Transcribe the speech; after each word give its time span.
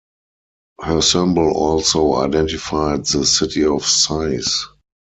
Her 0.81 0.99
symbol 1.03 1.51
also 1.51 2.15
identified 2.15 3.05
the 3.05 3.23
city 3.23 3.63
of 3.65 3.85
Sais. 3.85 4.65